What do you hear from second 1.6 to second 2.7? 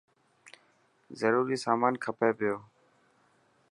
سامان کپي پيو.